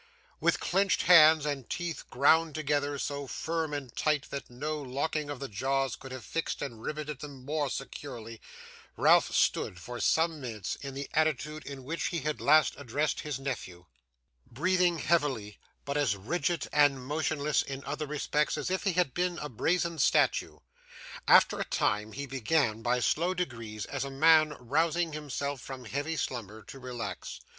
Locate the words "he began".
22.13-22.81